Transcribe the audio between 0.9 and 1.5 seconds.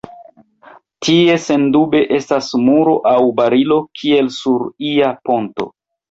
Tie